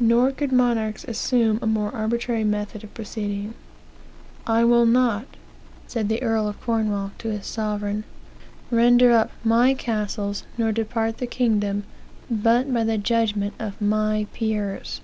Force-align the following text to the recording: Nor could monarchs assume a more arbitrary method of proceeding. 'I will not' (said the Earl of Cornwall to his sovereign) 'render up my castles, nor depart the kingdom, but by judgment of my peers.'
Nor 0.00 0.32
could 0.32 0.50
monarchs 0.50 1.04
assume 1.04 1.60
a 1.62 1.68
more 1.68 1.94
arbitrary 1.94 2.42
method 2.42 2.82
of 2.82 2.92
proceeding. 2.94 3.54
'I 4.44 4.64
will 4.64 4.86
not' 4.86 5.36
(said 5.86 6.08
the 6.08 6.20
Earl 6.20 6.48
of 6.48 6.60
Cornwall 6.60 7.12
to 7.18 7.28
his 7.30 7.46
sovereign) 7.46 8.02
'render 8.72 9.12
up 9.12 9.30
my 9.44 9.72
castles, 9.72 10.42
nor 10.58 10.72
depart 10.72 11.18
the 11.18 11.28
kingdom, 11.28 11.84
but 12.28 12.74
by 12.74 12.96
judgment 12.96 13.54
of 13.60 13.80
my 13.80 14.26
peers.' 14.34 15.00